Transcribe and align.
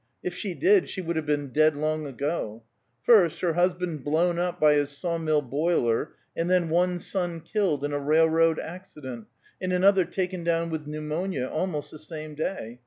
If 0.23 0.33
she 0.33 0.55
did 0.55 0.89
she 0.89 0.99
would 0.99 1.15
have 1.15 1.27
been 1.27 1.49
dead 1.49 1.75
long 1.75 2.07
ago. 2.07 2.63
First, 3.03 3.41
her 3.41 3.53
husband 3.53 4.03
blown 4.03 4.39
up 4.39 4.59
by 4.59 4.73
his 4.73 4.89
saw 4.89 5.19
mill 5.19 5.43
boiler, 5.43 6.13
and 6.35 6.49
then 6.49 6.69
one 6.71 6.97
son 6.97 7.39
killed 7.39 7.83
in 7.83 7.93
a 7.93 7.99
railroad 7.99 8.57
accident, 8.57 9.27
and 9.61 9.71
another 9.71 10.05
taken 10.05 10.43
down 10.43 10.71
with 10.71 10.87
pneumonia 10.87 11.45
almost 11.47 11.91
the 11.91 11.99
same 11.99 12.33
day! 12.33 12.79